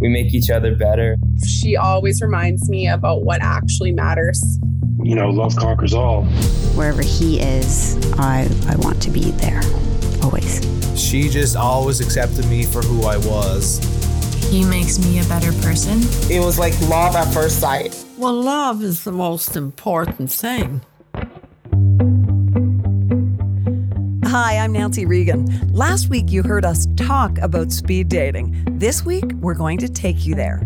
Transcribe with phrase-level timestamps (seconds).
[0.00, 1.16] We make each other better.
[1.46, 4.58] She always reminds me about what actually matters.
[5.02, 6.24] You know, love conquers all.
[6.74, 9.60] Wherever he is, I, I want to be there,
[10.22, 10.60] always.
[10.98, 13.78] She just always accepted me for who I was.
[14.50, 16.00] He makes me a better person.
[16.30, 18.04] It was like love at first sight.
[18.16, 20.80] Well, love is the most important thing.
[24.30, 25.72] Hi, I'm Nancy Regan.
[25.72, 28.62] Last week you heard us talk about speed dating.
[28.78, 30.62] This week we're going to take you there.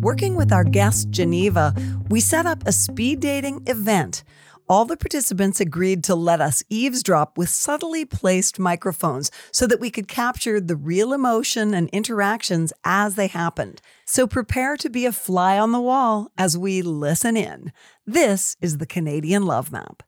[0.00, 1.74] Working with our guest Jean-Eva,
[2.08, 4.24] we set up a speed dating event.
[4.66, 9.90] All the participants agreed to let us eavesdrop with subtly placed microphones so that we
[9.90, 13.82] could capture the real emotion and interactions as they happened.
[14.06, 17.74] So prepare to be a fly on the wall as we listen in.
[18.06, 20.02] This is the Canadian Love Map.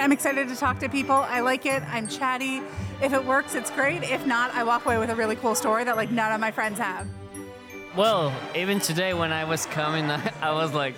[0.00, 1.14] I'm excited to talk to people.
[1.14, 1.82] I like it.
[1.82, 2.62] I'm chatty.
[3.02, 4.02] If it works, it's great.
[4.02, 6.50] If not, I walk away with a really cool story that like none of my
[6.50, 7.06] friends have.
[7.94, 10.10] Well, even today when I was coming,
[10.42, 10.94] I was like,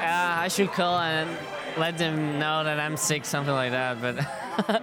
[0.00, 1.30] uh, I should call and
[1.78, 4.02] let them know that I'm sick, something like that.
[4.02, 4.82] But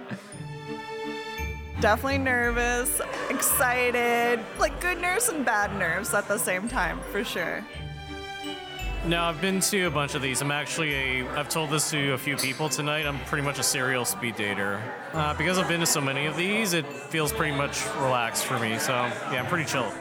[1.80, 7.64] definitely nervous, excited, like good nerves and bad nerves at the same time, for sure.
[9.06, 10.40] No, I've been to a bunch of these.
[10.40, 11.28] I'm actually a.
[11.32, 13.04] I've told this to a few people tonight.
[13.04, 14.80] I'm pretty much a serial speed dater.
[15.12, 18.58] Uh, because I've been to so many of these, it feels pretty much relaxed for
[18.58, 18.78] me.
[18.78, 19.92] So yeah, I'm pretty chill.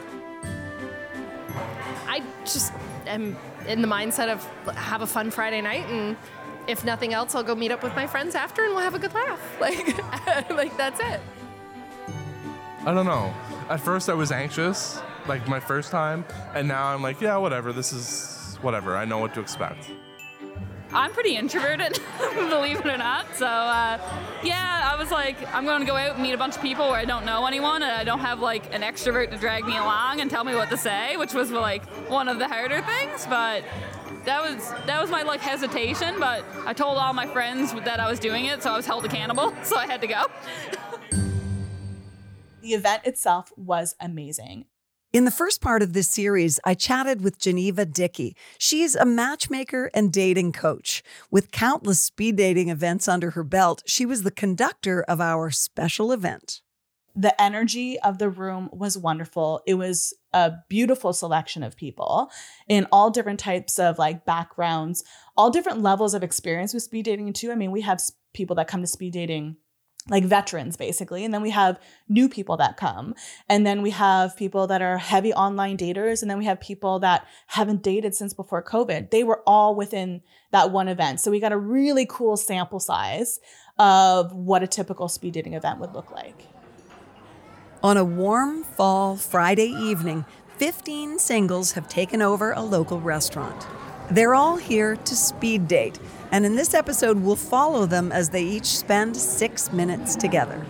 [2.07, 2.71] I just
[3.05, 3.35] am
[3.67, 6.15] in the mindset of have a fun Friday night, and
[6.67, 8.99] if nothing else, I'll go meet up with my friends after, and we'll have a
[8.99, 9.41] good laugh.
[9.59, 11.19] Like, like that's it.
[12.85, 13.33] I don't know.
[13.69, 16.23] At first, I was anxious, like my first time,
[16.53, 17.73] and now I'm like, yeah, whatever.
[17.73, 18.32] This is
[18.63, 18.97] whatever.
[18.97, 19.91] I know what to expect.
[20.93, 21.99] I'm pretty introverted,
[22.35, 23.35] believe it or not.
[23.35, 23.97] So, uh,
[24.43, 26.87] yeah, I was like, I'm going to go out and meet a bunch of people
[26.87, 29.75] where I don't know anyone and I don't have like an extrovert to drag me
[29.75, 33.25] along and tell me what to say, which was like one of the harder things.
[33.25, 33.63] But
[34.25, 36.19] that was that was my like hesitation.
[36.19, 39.05] But I told all my friends that I was doing it, so I was held
[39.05, 39.53] accountable.
[39.63, 40.25] So I had to go.
[42.61, 44.65] the event itself was amazing.
[45.13, 48.35] In the first part of this series, I chatted with Jean-Eva Dickie.
[48.57, 51.03] She's a matchmaker and dating coach.
[51.29, 56.11] With countless speed dating events under her belt, she was the conductor of our special
[56.11, 56.63] event.
[57.15, 59.61] The energy of the room was wonderful.
[59.67, 62.31] It was a beautiful selection of people
[62.67, 65.03] in all different types of like backgrounds,
[65.37, 67.51] all different levels of experience with speed dating too.
[67.51, 68.01] I mean, we have
[68.33, 69.57] people that come to speed dating
[70.09, 71.23] like veterans basically.
[71.23, 73.15] And then we have new people that come.
[73.47, 76.21] And then we have people that are heavy online daters.
[76.21, 79.11] And then we have people that haven't dated since before covid.
[79.11, 80.21] They were all within
[80.51, 81.19] that one event.
[81.19, 83.39] So we got a really cool sample size
[83.79, 86.47] of what a typical speed dating event would look like.
[87.81, 90.25] On a warm fall friday evening
[90.57, 93.65] 15 singles have taken over a local restaurant.
[94.11, 95.99] They're all here to speed date
[96.33, 100.65] and in this episode, we'll follow them as they each spend six minutes together.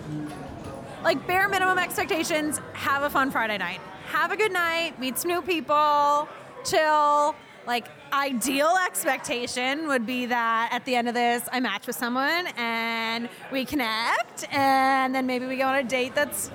[1.05, 3.79] Like bare minimum expectations, have a fun Friday night.
[4.07, 6.27] Have a good night, meet some new people,
[6.65, 7.33] chill.
[7.65, 12.47] Like ideal expectation would be that at the end of this, I match with someone
[12.57, 16.51] and we connect, and then maybe we go on a date that's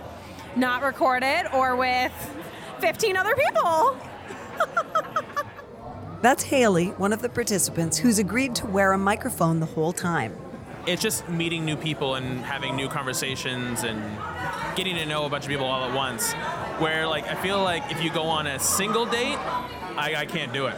[0.54, 2.12] not recorded or with
[2.80, 3.96] 15 other people.
[6.20, 10.36] That's Hayley, one of the participants, who's agreed to wear a microphone the whole time.
[10.84, 14.02] It's just meeting new people and having new conversations and
[14.75, 16.32] getting to know a bunch of people all at once.
[16.81, 19.38] Where, like, I feel like if you go on a single date,
[19.96, 20.75] I, I can't do it.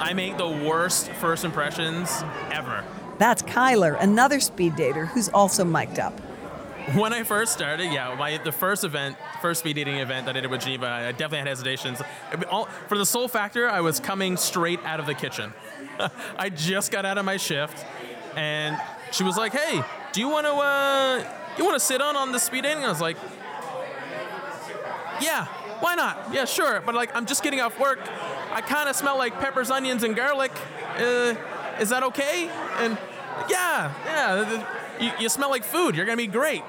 [0.00, 2.82] I make the worst first impressions ever.
[3.18, 6.20] That's Kyler, another speed dater who's also mic'd up.
[6.94, 10.40] When I first started, yeah, my the first event, first speed dating event that I
[10.40, 12.02] did with Jean-Eva, I definitely had hesitations.
[12.88, 15.52] For the sole factor, I was coming straight out of the kitchen.
[16.38, 17.86] I just got out of my shift,
[18.36, 18.76] and
[19.12, 19.82] she was like, "Hey,
[20.12, 21.24] do you want to uh,
[21.56, 23.16] you want to sit on on the speed dating?" I was like,
[25.20, 25.46] "Yeah,
[25.80, 26.30] why not?
[26.32, 28.00] Yeah, sure." But like, I'm just getting off work.
[28.50, 30.52] I kind of smell like peppers, onions, and garlic.
[30.98, 31.34] Uh,
[31.80, 32.50] is that okay?
[32.78, 32.98] And
[33.48, 34.66] Yeah, yeah.
[35.00, 35.96] You, you smell like food.
[35.96, 36.62] You're gonna be great.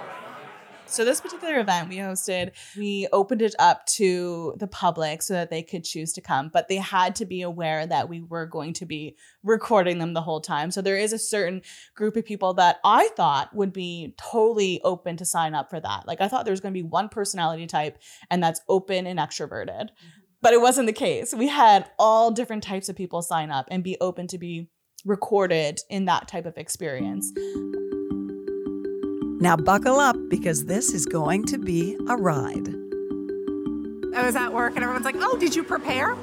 [0.85, 5.49] So this particular event we hosted, we opened it up to the public so that
[5.49, 8.73] they could choose to come, but they had to be aware that we were going
[8.73, 10.69] to be recording them the whole time.
[10.69, 11.61] So there is a certain
[11.95, 16.07] group of people that I thought would be totally open to sign up for that.
[16.07, 17.97] Like I thought there was going to be one personality type
[18.29, 19.67] and that's open and extroverted.
[19.67, 20.19] Mm-hmm.
[20.41, 21.33] But it wasn't the case.
[21.33, 24.69] We had all different types of people sign up and be open to be
[25.05, 27.31] recorded in that type of experience.
[29.43, 32.69] Now, buckle up because this is going to be a ride.
[34.15, 36.15] I was at work and everyone's like, "Oh, did you prepare?"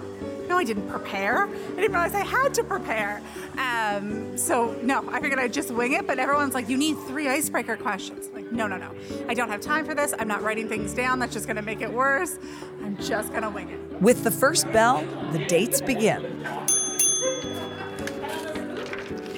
[0.48, 1.46] No, I didn't prepare.
[1.46, 3.20] I didn't realize I had to prepare.
[3.58, 6.06] Um, so no, I figured I'd just wing it.
[6.06, 8.90] But everyone's like, "You need three icebreaker questions." I'm like, no, no, no.
[9.28, 10.14] I don't have time for this.
[10.18, 11.18] I'm not writing things down.
[11.18, 12.38] That's just going to make it worse.
[12.82, 14.00] I'm just going to wing it.
[14.00, 16.42] With the first bell, the dates begin.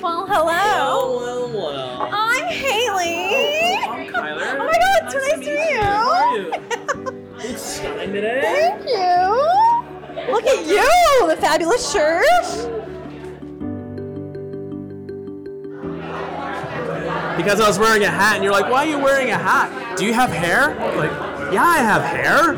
[0.00, 1.16] Well, hello.
[1.16, 2.08] Well, well.
[2.12, 3.51] I'm Hayley.
[7.84, 8.40] It's today.
[8.42, 10.32] Thank you.
[10.32, 12.24] Look at you, the fabulous shirt.
[17.36, 19.96] Because I was wearing a hat, and you're like, "Why are you wearing a hat?
[19.96, 21.10] Do you have hair?" Like,
[21.52, 22.54] yeah, I have hair.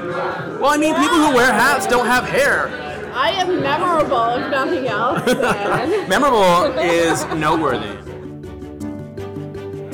[0.60, 2.68] Well, I mean, people who wear hats don't have hair.
[3.14, 5.24] I am memorable, if nothing else.
[6.08, 7.96] Memorable is noteworthy.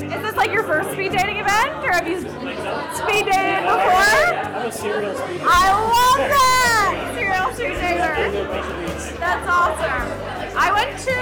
[0.05, 4.41] Is this like your first speed dating event, or have you speed dated before?
[4.61, 5.45] I'm a serial speaker.
[5.47, 7.11] I love that!
[7.15, 9.19] Serial speed dater.
[9.19, 10.07] That's awesome.
[10.55, 11.15] I went to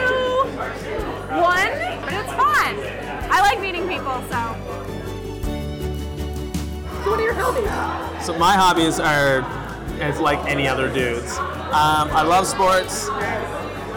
[1.35, 2.75] one, but it's fun.
[3.31, 4.55] I like meeting people, so.
[7.03, 8.25] So what are your hobbies?
[8.25, 9.39] So my hobbies are,
[10.01, 11.37] it's like any other dudes.
[11.37, 13.07] Um, I love sports,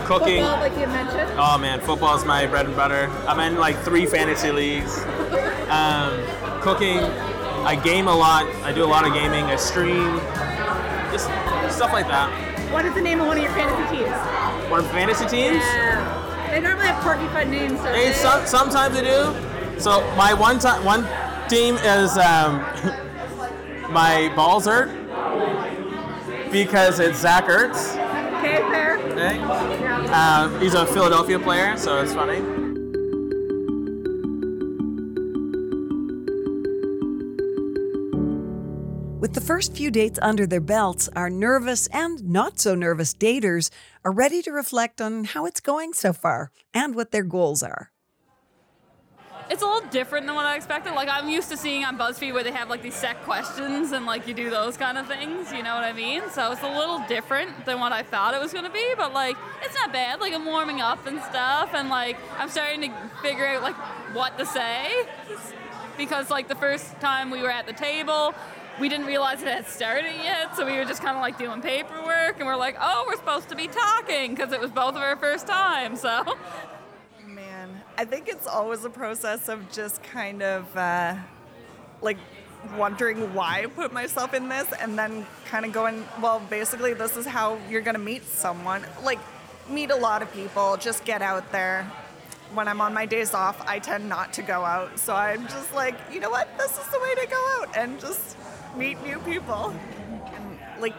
[0.06, 0.42] cooking.
[0.42, 1.30] Football, like you mentioned.
[1.36, 3.08] Oh man, football is my bread and butter.
[3.26, 4.98] I'm in like three fantasy leagues.
[5.68, 6.22] Um,
[6.60, 6.98] cooking,
[7.64, 8.46] I game a lot.
[8.62, 9.44] I do a lot of gaming.
[9.44, 10.20] I stream,
[11.12, 11.24] just
[11.74, 12.51] stuff like that.
[12.72, 14.70] What is the name of one of your fantasy teams?
[14.70, 15.62] One of the fantasy teams.
[15.62, 16.48] Yeah.
[16.50, 17.80] They normally have quirky fun names.
[17.82, 18.12] they?
[18.14, 19.80] some, sometimes I do.
[19.80, 21.06] So my one time, one
[21.48, 22.60] team is um,
[23.92, 24.88] my balls hurt
[26.50, 27.90] because it's Zach Ertz.
[28.38, 28.98] Okay, fair.
[28.98, 29.38] Okay.
[30.10, 32.61] Uh, he's a Philadelphia player, so it's funny.
[39.32, 43.70] With the first few dates under their belts, our nervous and not so nervous daters
[44.04, 47.90] are ready to reflect on how it's going so far and what their goals are.
[49.48, 50.92] It's a little different than what I expected.
[50.92, 54.04] Like I'm used to seeing on BuzzFeed where they have like these set questions and
[54.04, 55.50] like you do those kind of things.
[55.50, 56.28] You know what I mean?
[56.30, 58.86] So it's a little different than what I thought it was gonna be.
[58.98, 60.20] But like it's not bad.
[60.20, 63.76] Like I'm warming up and stuff, and like I'm starting to figure out like
[64.14, 65.06] what to say
[65.96, 68.34] because like the first time we were at the table.
[68.80, 71.60] We didn't realize it had started yet, so we were just kind of like doing
[71.60, 75.02] paperwork, and we're like, "Oh, we're supposed to be talking" because it was both of
[75.02, 75.94] our first time.
[75.96, 76.36] So,
[77.26, 81.16] Man, I think it's always a process of just kind of uh,
[82.00, 82.18] like
[82.76, 87.16] wondering why I put myself in this and then kind of going, well, basically, this
[87.16, 88.84] is how you're to meet someone.
[89.02, 89.18] Like,
[89.68, 91.90] meet a lot of people, just get out there.
[92.54, 94.98] When I'm on my days off, I tend not to go out.
[94.98, 96.56] So I'm just like, you know what?
[96.58, 98.36] This is the way to go out and just
[98.76, 99.74] meet new people.
[100.34, 100.94] And like,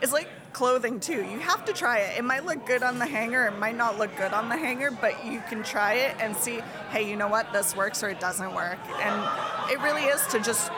[0.00, 1.24] it's like clothing too.
[1.24, 2.18] You have to try it.
[2.18, 4.90] It might look good on the hanger, it might not look good on the hanger,
[4.90, 6.60] but you can try it and see,
[6.90, 7.52] hey, you know what?
[7.52, 8.78] This works or it doesn't work.
[9.00, 10.68] And it really is to just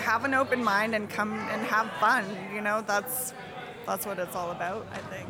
[0.00, 2.24] have an open mind and come and have fun.
[2.54, 3.34] You know, that's
[3.86, 5.28] that's what it's all about, I think.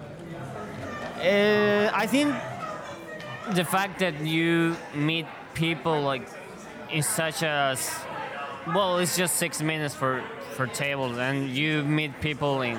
[1.18, 2.34] Uh, I think
[3.54, 6.28] the fact that you meet people like
[6.90, 7.76] in such a
[8.68, 10.22] well, it's just six minutes for
[10.58, 12.76] for tables, and you meet people in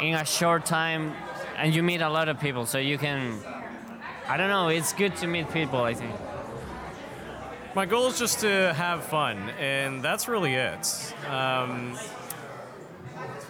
[0.00, 1.12] in a short time,
[1.58, 3.38] and you meet a lot of people, so you can.
[4.26, 4.68] I don't know.
[4.68, 5.82] It's good to meet people.
[5.82, 6.14] I think.
[7.74, 11.14] My goal is just to have fun, and that's really it.
[11.28, 11.98] Um,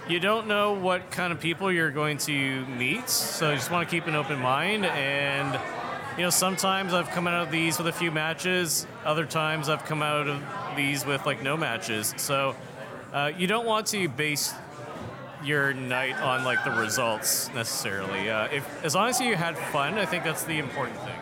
[0.09, 3.89] you don't know what kind of people you're going to meet, so you just want
[3.89, 4.85] to keep an open mind.
[4.85, 5.61] And
[6.17, 8.85] you know, sometimes I've come out of these with a few matches.
[9.05, 10.43] Other times I've come out of
[10.77, 12.15] these with like no matches.
[12.17, 12.57] So
[13.13, 14.55] uh, you don't want to base
[15.45, 18.29] your night on like the results necessarily.
[18.29, 21.19] Uh, if as long as you had fun, I think that's the important thing.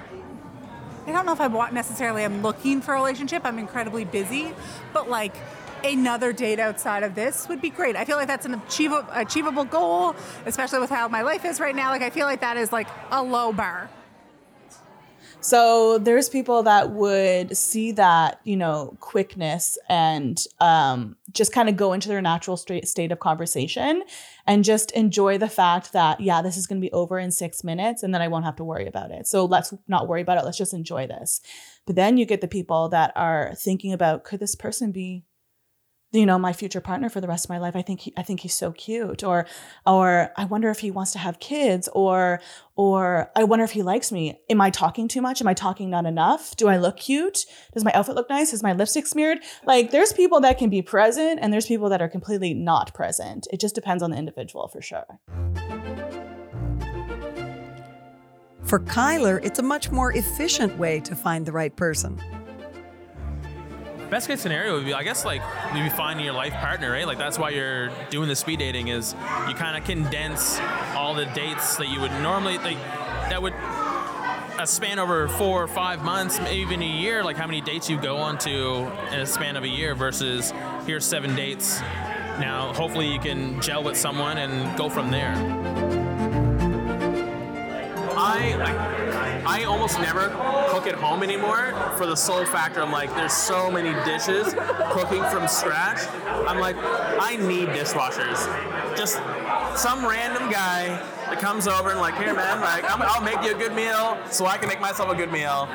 [1.06, 3.42] I don't know if I want necessarily I'm looking for a relationship.
[3.44, 4.52] I'm incredibly busy,
[4.92, 5.36] but like
[5.84, 7.94] another date outside of this would be great.
[7.94, 10.16] I feel like that's an achievable achievable goal,
[10.46, 11.90] especially with how my life is right now.
[11.90, 13.88] Like I feel like that is like a low bar.
[15.40, 21.76] So there's people that would see that, you know, quickness and um, just kind of
[21.76, 24.02] go into their natural state state of conversation
[24.46, 27.62] and just enjoy the fact that, yeah, this is going to be over in six
[27.62, 29.28] minutes and then I won't have to worry about it.
[29.28, 30.44] So let's not worry about it.
[30.44, 31.40] Let's just enjoy this.
[31.86, 35.22] But then you get the people that are thinking about, could this person be
[36.16, 38.22] you know my future partner for the rest of my life i think he, i
[38.22, 39.22] think he's so cute.
[39.22, 39.46] Or
[39.86, 42.40] or i wonder if he wants to have kids or
[42.74, 44.40] or i wonder if he likes me.
[44.50, 45.40] Am i talking too much?
[45.40, 46.56] Am i talking not enough?
[46.56, 47.46] Do i look cute?
[47.72, 48.52] Does my outfit look nice?
[48.52, 49.38] Is my lipstick smeared?
[49.64, 53.46] Like there's people that can be present and there's people that are completely not present.
[53.52, 55.20] It just depends on the individual for sure.
[58.66, 62.20] For Kyler, it's a much more efficient way to find the right person.
[64.10, 65.42] Best case scenario would be, I guess, like
[65.74, 67.06] maybe finding your life partner, right?
[67.06, 69.14] Like that's why you're doing the speed dating is
[69.48, 70.60] you kind of condense
[70.94, 72.78] all the dates that you would normally like
[73.28, 73.54] that would
[74.58, 77.22] a span over four or five months, maybe even a year.
[77.22, 80.52] Like how many dates you go on to in a span of a year versus
[80.86, 81.80] here's seven dates.
[82.38, 85.34] Now, hopefully, you can gel with someone and go from there.
[88.18, 89.05] I like,
[89.48, 90.28] I almost never
[90.70, 92.82] cook at home anymore for the sole factor.
[92.82, 94.54] I'm like, there's so many dishes
[94.90, 96.00] cooking from scratch.
[96.48, 98.44] I'm like, I need dishwashers.
[98.96, 99.14] Just
[99.80, 100.88] some random guy
[101.26, 104.18] that comes over and like, here, man, like, I'm, I'll make you a good meal
[104.30, 105.68] so I can make myself a good meal.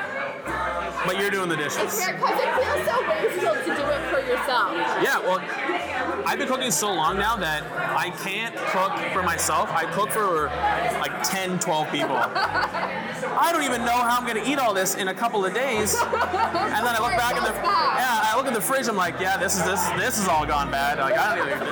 [1.06, 1.96] But you're doing the dishes.
[1.96, 4.72] Because it feels so wasteful to do it for yourself.
[5.02, 5.40] Yeah, well,
[6.24, 7.64] I've been cooking so long now that
[7.96, 9.70] I can't cook for myself.
[9.70, 10.46] I cook for
[11.00, 12.16] like 10, 12 people.
[12.16, 15.94] I don't even know how I'm gonna eat all this in a couple of days.
[15.94, 18.88] And then I look back in the yeah, I look at the fridge.
[18.88, 20.98] I'm like, yeah, this is this this is all gone bad.
[20.98, 21.68] Like I don't even.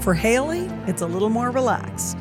[0.00, 2.16] For Hayley, it's a little more relaxed.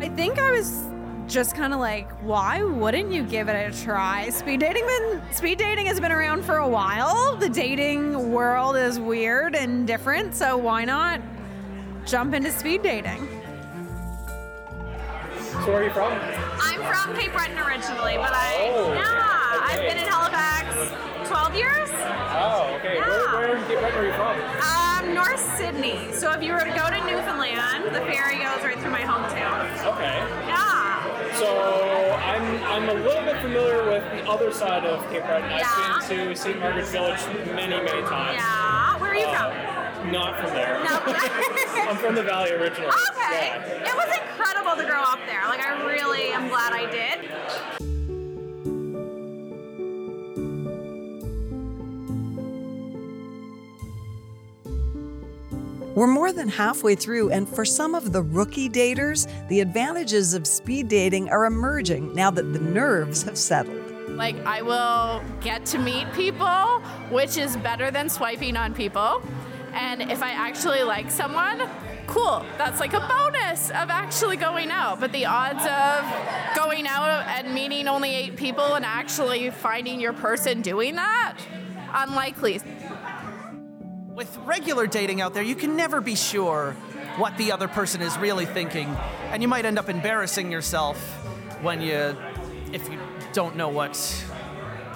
[0.00, 0.89] I think I was
[1.30, 4.28] just kind of like, why wouldn't you give it a try?
[4.30, 7.36] Speed dating been speed dating has been around for a while.
[7.36, 11.20] The dating world is weird and different, so why not
[12.04, 13.28] jump into speed dating?
[15.52, 16.12] So where are you from?
[16.12, 19.74] I'm from Cape Breton originally, but I Oh, yeah, okay.
[19.74, 21.88] I've been in Halifax 12 years.
[21.92, 22.98] Oh, okay.
[22.98, 25.08] Where, where in Cape Breton are you from?
[25.08, 26.12] Um, North Sydney.
[26.12, 29.94] So if you were to go to Newfoundland, the ferry goes right through my hometown.
[29.94, 30.18] Okay.
[30.48, 30.89] Yeah.
[31.40, 35.50] So I'm I'm a little bit familiar with the other side of Cape Breton.
[35.50, 36.58] I've been to St.
[36.60, 38.36] Margaret's Village many, many times.
[38.36, 38.98] Yeah.
[38.98, 40.76] Where are you Uh, Not from there.
[41.88, 42.92] I'm from the Valley originally.
[43.12, 43.46] Okay.
[43.56, 43.88] Yeah.
[43.88, 45.40] It was incredible to grow up there.
[45.48, 47.89] Like I really am glad I did.
[56.00, 60.46] We're more than halfway through, and for some of the rookie daters, the advantages of
[60.46, 64.08] speed dating are emerging now that the nerves have settled.
[64.08, 66.80] Like, I will get to meet people,
[67.10, 69.22] which is better than swiping on people.
[69.74, 71.68] And if I actually like someone,
[72.06, 72.46] cool.
[72.56, 75.00] That's like a bonus of actually going out.
[75.00, 80.14] But the odds of going out and meeting only eight people and actually finding your
[80.14, 81.36] person doing that,
[81.92, 82.62] unlikely.
[84.20, 86.72] With regular dating out there, you can never be sure
[87.16, 88.94] what the other person is really thinking,
[89.30, 90.98] and you might end up embarrassing yourself
[91.62, 92.14] when you,
[92.70, 92.98] if you
[93.32, 93.96] don't know what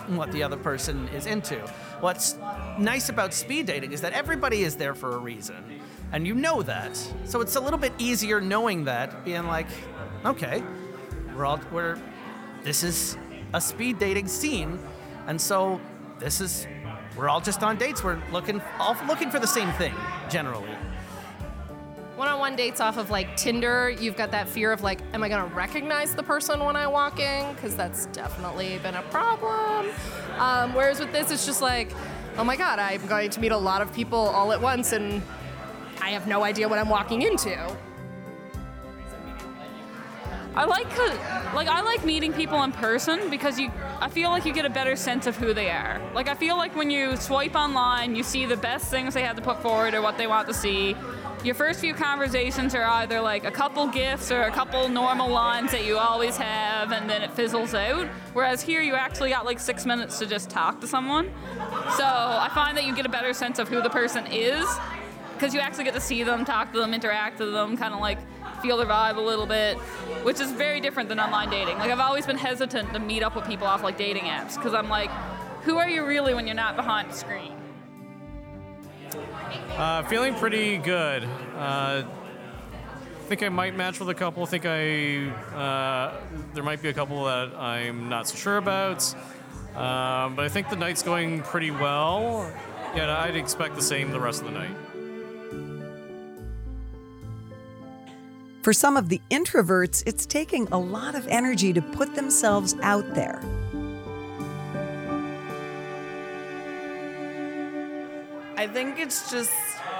[0.08, 1.56] what the other person is into.
[2.00, 2.36] What's
[2.78, 5.80] nice about speed dating is that everybody is there for a reason,
[6.12, 6.94] and you know that.
[7.24, 9.68] So it's a little bit easier knowing that, being like,
[10.26, 10.62] okay,
[11.34, 11.98] we're all we're
[12.62, 13.16] this is
[13.54, 14.78] a speed dating scene,
[15.26, 15.80] and so
[16.18, 16.66] this is
[17.16, 18.02] we're all just on dates.
[18.02, 19.94] We're looking all looking for the same thing
[20.28, 20.70] generally.
[22.16, 25.52] One-on-one dates off of like Tinder, you've got that fear of like, am I gonna
[25.52, 27.52] recognize the person when I walk in?
[27.54, 29.90] Because that's definitely been a problem.
[30.38, 31.92] Um, whereas with this, it's just like,
[32.38, 35.22] oh my god, I'm going to meet a lot of people all at once, and
[36.00, 37.76] I have no idea what I'm walking into.
[40.56, 40.86] I like
[41.52, 44.70] like I like meeting people in person because you I feel like you get a
[44.70, 46.00] better sense of who they are.
[46.14, 49.34] Like I feel like when you swipe online, you see the best things they have
[49.36, 50.94] to put forward or what they want to see.
[51.42, 55.72] Your first few conversations are either like a couple gifts or a couple normal lines
[55.72, 58.06] that you always have and then it fizzles out.
[58.32, 61.30] Whereas here you actually got like 6 minutes to just talk to someone.
[61.96, 64.66] So, I find that you get a better sense of who the person is
[65.34, 68.00] because you actually get to see them, talk to them, interact with them, kind of
[68.00, 68.18] like
[68.64, 69.76] feel the vibe a little bit,
[70.24, 71.76] which is very different than online dating.
[71.76, 74.72] Like I've always been hesitant to meet up with people off like dating apps because
[74.72, 75.10] I'm like,
[75.64, 77.52] who are you really when you're not behind the screen?
[79.76, 81.24] Uh, feeling pretty good.
[81.56, 82.04] Uh,
[83.24, 84.42] think I might match with a couple.
[84.42, 86.20] I think I uh,
[86.54, 89.02] there might be a couple that I'm not so sure about.
[89.74, 92.50] Um, but I think the night's going pretty well.
[92.94, 94.76] Yeah, I'd expect the same the rest of the night.
[98.64, 103.04] For some of the introverts, it's taking a lot of energy to put themselves out
[103.14, 103.38] there.
[108.56, 109.52] I think it's just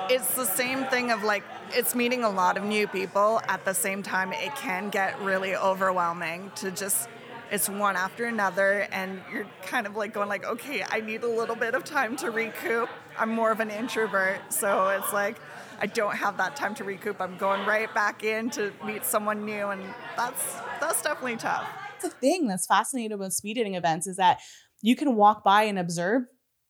[0.08, 3.74] it's the same thing of like it's meeting a lot of new people at the
[3.74, 7.10] same time it can get really overwhelming to just
[7.50, 11.28] it's one after another and you're kind of like going like okay I need a
[11.28, 12.88] little bit of time to recoup.
[13.18, 15.38] I'm more of an introvert, so it's like
[15.80, 17.20] I don't have that time to recoup.
[17.20, 19.82] I'm going right back in to meet someone new and
[20.16, 21.66] that's that's definitely tough.
[22.02, 24.40] the thing that's fascinating about speed dating events is that
[24.82, 26.22] you can walk by and observe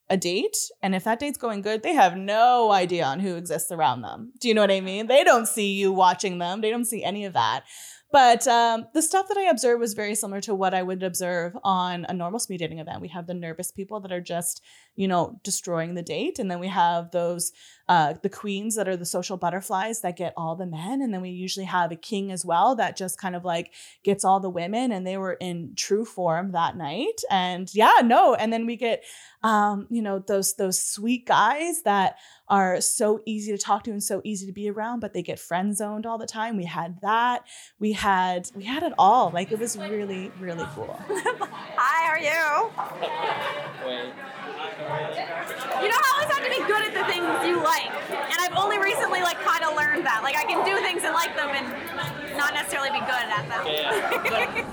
[0.09, 3.71] a date and if that date's going good they have no idea on who exists
[3.71, 6.69] around them do you know what i mean they don't see you watching them they
[6.69, 7.63] don't see any of that
[8.11, 11.55] but um, the stuff that i observed was very similar to what i would observe
[11.63, 13.01] on a normal speed dating event.
[13.01, 14.61] We have the nervous people that are just
[14.95, 17.51] you know destroying the date and then we have those
[17.87, 21.21] uh, the queens that are the social butterflies that get all the men and then
[21.21, 23.71] we usually have a king as well that just kind of like
[24.03, 27.21] gets all the women and they were in true form that night.
[27.29, 29.03] And yeah no and then we get
[29.43, 34.03] um, you know those those sweet guys that are so easy to talk to and
[34.03, 36.99] so easy to be around but they get friend zoned all the time we had
[37.01, 37.43] that
[37.79, 40.99] we had we had it all like it was really really cool
[41.77, 42.29] Hi, how are you?
[45.81, 48.55] You know how always have to be good at the things you like, and I've
[48.55, 50.23] only recently like kind of learned that.
[50.23, 53.63] Like I can do things and like them, and not necessarily be good at them.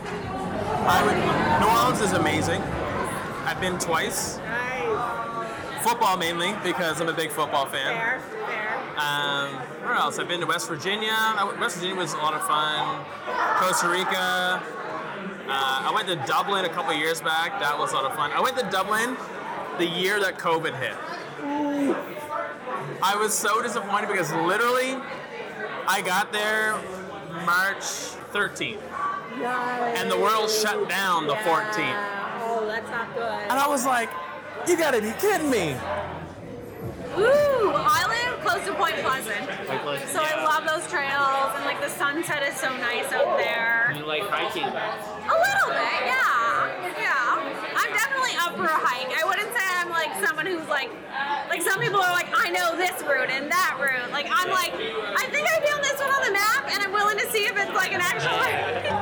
[0.87, 1.17] I would,
[1.61, 2.63] New Orleans is amazing.
[3.45, 4.39] I've been twice.
[5.83, 7.97] Football mainly because I'm a big football fan.
[7.97, 8.79] Fair, fair.
[8.97, 10.19] Um, where else?
[10.19, 11.17] I've been to West Virginia.
[11.59, 13.05] West Virginia was a lot of fun.
[13.57, 14.63] Costa Rica.
[15.49, 17.59] Uh, I went to Dublin a couple years back.
[17.59, 18.31] That was a lot of fun.
[18.31, 19.17] I went to Dublin
[19.79, 20.95] the year that COVID hit.
[23.03, 24.97] I was so disappointed because literally
[25.89, 26.75] I got there
[27.45, 27.83] March
[28.33, 28.79] 13th
[29.43, 32.23] and the world shut down the 14th.
[32.45, 33.43] Oh, that's not good.
[33.51, 34.11] And I was like,
[34.69, 35.75] you gotta be kidding me.
[37.19, 39.45] Ooh, I live close to Point Pleasant,
[40.09, 43.93] so I love those trails, and like the sunset is so nice out there.
[43.97, 44.65] You like hiking?
[44.65, 47.77] A little bit, yeah, yeah.
[47.77, 49.13] I'm definitely up for a hike.
[49.13, 50.91] I wouldn't say I'm like someone who's like,
[51.51, 54.11] like some people are like, I know this route and that route.
[54.11, 57.19] Like I'm like, I think I found this one on the map, and I'm willing
[57.19, 59.02] to see if it's like an actual.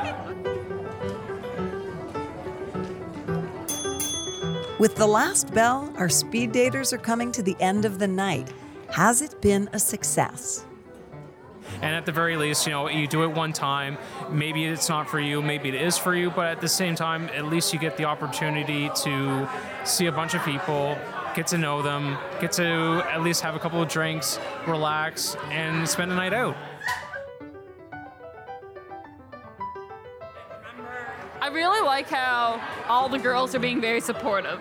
[4.81, 8.51] With the last bell, our speed daters are coming to the end of the night.
[8.89, 10.65] Has it been a success?
[11.83, 13.99] And at the very least, you know, you do it one time.
[14.31, 17.29] Maybe it's not for you, maybe it is for you, but at the same time,
[17.29, 19.47] at least you get the opportunity to
[19.83, 20.97] see a bunch of people,
[21.35, 25.87] get to know them, get to at least have a couple of drinks, relax, and
[25.87, 26.57] spend a night out.
[31.41, 34.59] I really like how all the girls are being very supportive.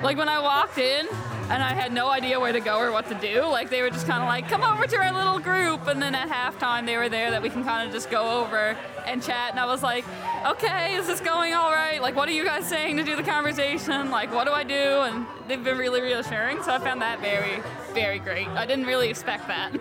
[0.00, 1.08] Like when I walked in
[1.50, 3.90] and I had no idea where to go or what to do, like they were
[3.90, 5.88] just kind of like, come over to our little group.
[5.88, 8.76] And then at halftime, they were there that we can kind of just go over
[9.06, 9.50] and chat.
[9.50, 10.04] And I was like,
[10.46, 12.00] okay, is this going all right?
[12.00, 14.12] Like, what are you guys saying to do the conversation?
[14.12, 14.74] Like, what do I do?
[14.74, 16.62] And they've been really reassuring.
[16.62, 17.60] So I found that very,
[17.92, 18.46] very great.
[18.48, 19.72] I didn't really expect that.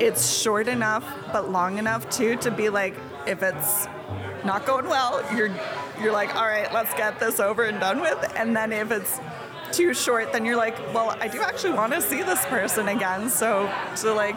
[0.00, 2.94] It's short enough but long enough too to be like
[3.26, 3.86] if it's
[4.44, 5.50] not going well, you're
[6.00, 8.32] you're like, all right, let's get this over and done with.
[8.36, 9.20] And then if it's
[9.72, 13.28] too short, then you're like, well, I do actually want to see this person again.
[13.28, 14.36] So so like,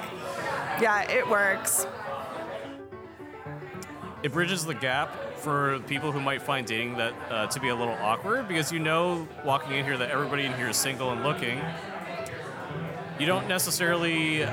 [0.82, 1.88] yeah, it works.
[4.24, 7.76] It bridges the gap for people who might find dating that uh, to be a
[7.76, 11.24] little awkward because you know walking in here that everybody in here is single and
[11.24, 11.60] looking.
[13.20, 14.46] You don't necessarily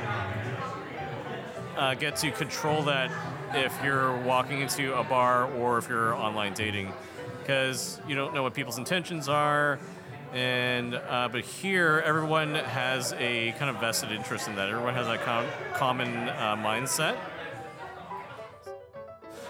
[1.77, 3.11] uh, get to control that
[3.55, 6.93] if you're walking into a bar or if you're online dating
[7.41, 9.79] because you don't know what people's intentions are
[10.33, 15.09] and uh, but here everyone has a kind of vested interest in that everyone has
[15.09, 17.17] a com- common uh, mindset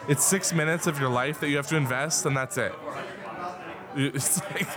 [0.08, 2.74] It's six minutes of your life that you have to invest, and that's it.
[3.96, 4.68] It's like,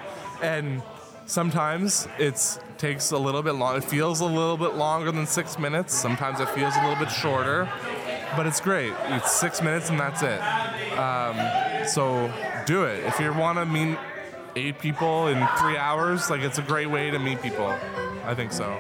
[0.42, 0.82] and
[1.28, 3.78] sometimes it's takes a little bit long.
[3.78, 5.94] It feels a little bit longer than six minutes.
[5.94, 7.70] Sometimes it feels a little bit shorter,
[8.36, 8.94] but it's great.
[9.08, 10.42] It's six minutes and that's it.
[10.98, 12.32] Um, so
[12.66, 13.98] do it if you want to meet
[14.56, 16.30] eight people in three hours.
[16.30, 17.68] Like it's a great way to meet people.
[18.26, 18.80] I think so.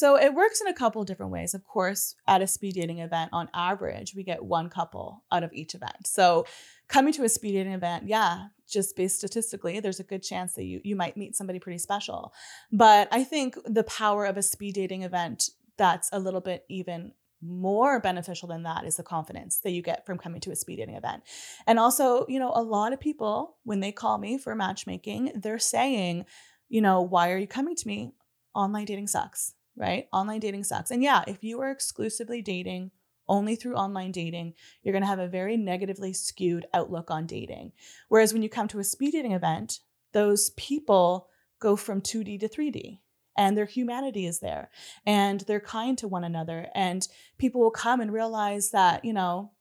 [0.00, 1.52] So it works in a couple different ways.
[1.52, 5.52] Of course, at a speed dating event, on average, we get one couple out of
[5.52, 6.06] each event.
[6.06, 6.46] So
[6.88, 10.64] coming to a speed dating event, yeah, just based statistically, there's a good chance that
[10.64, 12.32] you you might meet somebody pretty special.
[12.72, 17.12] But I think the power of a speed dating event that's a little bit even
[17.42, 20.76] more beneficial than that is the confidence that you get from coming to a speed
[20.76, 21.22] dating event.
[21.66, 25.58] And also, you know, a lot of people, when they call me for matchmaking, they're
[25.58, 26.26] saying,
[26.68, 28.12] you know, why are you coming to me?
[28.54, 30.06] Online dating sucks, right?
[30.12, 30.90] Online dating sucks.
[30.90, 32.90] And yeah, if you are exclusively dating
[33.30, 37.72] only through online dating, you're going to have a very negatively skewed outlook on dating.
[38.08, 39.78] Whereas when you come to a speed dating event,
[40.12, 41.28] those people
[41.60, 42.98] go from 2D to 3D
[43.36, 44.70] and their humanity is there
[45.06, 47.06] and they're kind to one another and
[47.38, 49.52] people will come and realize that you know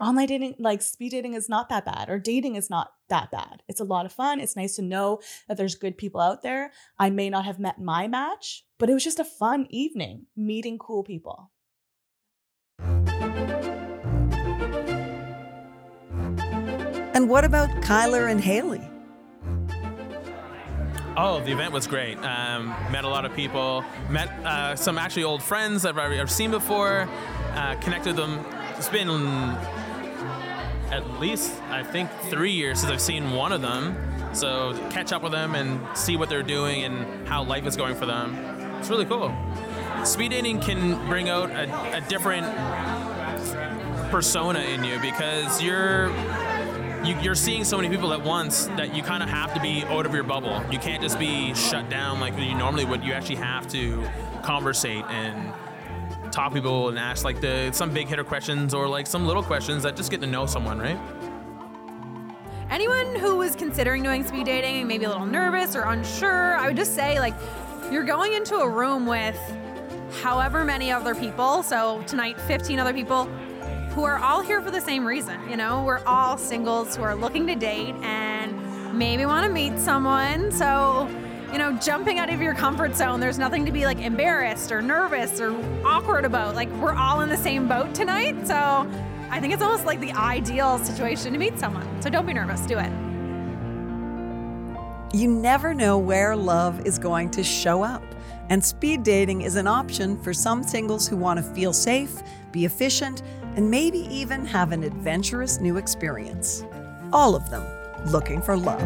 [0.00, 3.62] online dating like speed dating is not that bad or dating is not that bad.
[3.68, 4.40] It's a lot of fun.
[4.40, 6.72] It's nice to know that there's good people out there.
[6.98, 10.78] I may not have met my match but it was just a fun evening meeting
[10.78, 11.52] cool people
[17.14, 18.80] And what about Kyler and Hayley?
[21.16, 22.16] Oh, the event was great.
[22.18, 23.84] Um, met a lot of people.
[24.08, 27.08] Met uh, some actually old friends that I've, I've seen before.
[27.52, 28.44] Uh, connected them.
[28.76, 29.10] It's been
[30.90, 33.96] at least I think three years since I've seen one of them.
[34.32, 37.96] So catch up with them and see what they're doing and how life is going
[37.96, 38.34] for them.
[38.78, 39.28] It's really cool.
[40.04, 42.46] Speed dating can bring out a, a different
[44.10, 46.08] persona in you because you're
[47.04, 49.84] you, are seeing so many people at once that you kind of have to be
[49.84, 50.62] out of your bubble.
[50.70, 53.02] You can't just be shut down like you normally would.
[53.02, 54.04] You actually have to
[54.42, 55.52] conversate and
[56.30, 59.82] talk people and ask like the some big hitter questions or like some little questions
[59.82, 60.98] that just get to know someone, right?
[62.70, 66.68] Anyone who was considering doing speed dating and maybe a little nervous or unsure, I
[66.68, 67.34] would just say like
[67.90, 69.38] you're going into a room with
[70.22, 71.62] however many other people.
[71.62, 73.26] So tonight, 15 other people
[73.94, 75.38] who are all here for the same reason.
[75.48, 79.78] You know, we're all singles who are looking to date and maybe want to meet
[79.78, 80.52] someone.
[80.52, 81.08] So,
[81.52, 84.80] you know, jumping out of your comfort zone, there's nothing to be like embarrassed or
[84.80, 85.52] nervous or
[85.84, 86.54] awkward about.
[86.54, 88.46] Like, we're all in the same boat tonight.
[88.46, 88.88] So,
[89.32, 92.02] I think it's almost like the ideal situation to meet someone.
[92.02, 92.92] So, don't be nervous, do it.
[95.12, 98.02] You never know where love is going to show up.
[98.50, 102.64] And speed dating is an option for some singles who want to feel safe, be
[102.64, 103.22] efficient,
[103.54, 106.64] and maybe even have an adventurous new experience.
[107.12, 107.64] All of them
[108.10, 108.80] looking for love.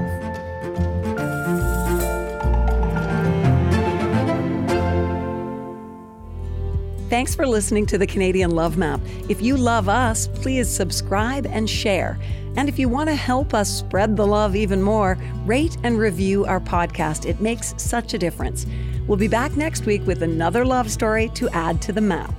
[7.08, 9.00] Thanks for listening to the Canadian Love Map.
[9.28, 12.18] If you love us, please subscribe and share.
[12.56, 16.44] And if you want to help us spread the love even more, rate and review
[16.44, 17.24] our podcast.
[17.24, 18.66] It makes such a difference.
[19.06, 22.32] We'll be back next week with another love story to add to the map.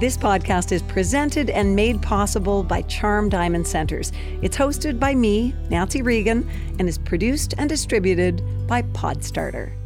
[0.00, 4.12] This podcast is presented and made possible by Charm Diamond Centres.
[4.40, 9.77] It's hosted by me, Nancy Regan, and is produced and distributed by Podstarter.